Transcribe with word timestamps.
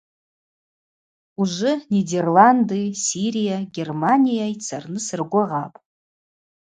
Ужвы 1.41 1.73
Нидерланды, 1.93 2.79
Сирия, 3.05 3.57
Германия 3.77 4.45
йцарныс 4.53 5.07
ргвыгъапӏ. 5.19 5.77